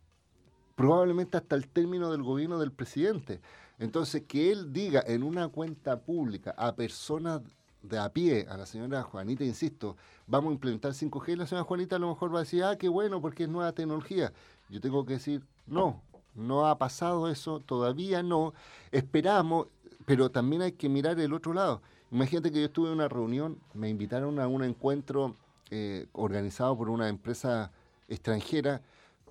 [0.76, 3.42] probablemente hasta el término del gobierno del presidente.
[3.80, 7.42] Entonces, que él diga en una cuenta pública a personas
[7.82, 9.96] de a pie, a la señora Juanita, insisto,
[10.26, 12.90] vamos a implementar 5G, la señora Juanita a lo mejor va a decir, ah, qué
[12.90, 14.34] bueno, porque es nueva tecnología.
[14.70, 16.02] Yo tengo que decir, no,
[16.36, 18.54] no ha pasado eso, todavía no.
[18.92, 19.68] Esperamos,
[20.06, 21.82] pero también hay que mirar el otro lado.
[22.12, 25.36] Imagínate que yo estuve en una reunión, me invitaron a un encuentro
[25.72, 27.72] eh, organizado por una empresa
[28.08, 28.82] extranjera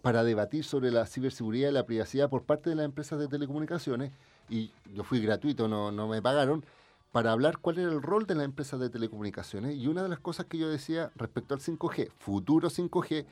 [0.02, 4.12] para debatir sobre la ciberseguridad y la privacidad por parte de las empresas de telecomunicaciones,
[4.48, 6.64] y yo fui gratuito, no, no me pagaron,
[7.12, 9.74] para hablar cuál era el rol de las empresas de telecomunicaciones.
[9.74, 13.24] Y una de las cosas que yo decía respecto al 5G, futuro 5G,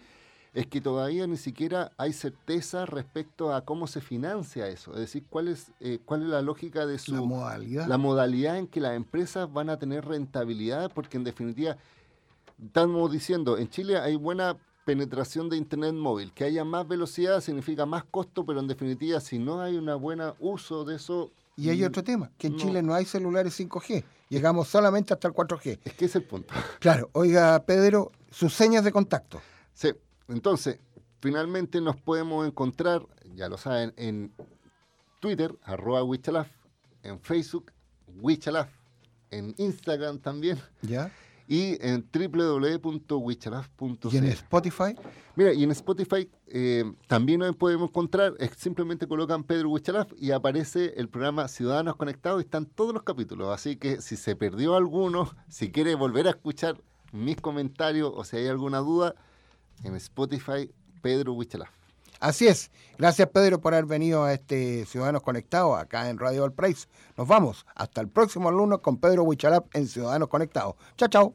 [0.55, 4.93] es que todavía ni siquiera hay certeza respecto a cómo se financia eso.
[4.93, 7.13] Es decir, cuál es, eh, cuál es la lógica de su...
[7.13, 7.87] La modalidad.
[7.89, 11.77] La modalidad en que las empresas van a tener rentabilidad, porque en definitiva,
[12.65, 16.33] estamos diciendo, en Chile hay buena penetración de Internet móvil.
[16.33, 20.21] Que haya más velocidad significa más costo, pero en definitiva, si no hay un buen
[20.39, 21.33] uso de eso...
[21.57, 24.05] Y hay mm, otro tema, que en Chile no hay celulares 5G.
[24.29, 25.81] Llegamos solamente hasta el 4G.
[25.85, 26.55] Es que es el punto.
[26.79, 27.11] Claro.
[27.13, 29.41] Oiga, Pedro, sus señas de contacto.
[29.73, 29.93] Sí.
[30.29, 30.79] Entonces,
[31.21, 34.33] finalmente nos podemos encontrar, ya lo saben, en
[35.21, 36.49] Twitter, arroba Wichalaf,
[37.03, 37.73] en Facebook,
[38.07, 38.71] Wichalaf,
[39.31, 40.59] en Instagram también.
[40.83, 41.13] ¿Ya?
[41.47, 44.15] Y en www.wichalaf.cl.
[44.15, 44.97] ¿Y en Spotify?
[45.37, 50.95] Mira, y en Spotify eh, también nos podemos encontrar, simplemente colocan Pedro Wichalaf y aparece
[50.97, 53.53] el programa Ciudadanos Conectados y están todos los capítulos.
[53.53, 56.81] Así que si se perdió alguno, si quiere volver a escuchar
[57.13, 59.15] mis comentarios o si hay alguna duda,
[59.83, 60.71] en Spotify,
[61.03, 61.71] Pedro Huichalaf.
[62.21, 62.71] Así es.
[62.97, 66.89] Gracias, Pedro, por haber venido a este Ciudadanos Conectados acá en Radio Valparaíso.
[67.17, 67.67] Nos vamos.
[67.75, 70.77] Hasta el próximo lunes con Pedro Huichalaf en Ciudadanos Conectados.
[70.97, 71.35] Chao, chao.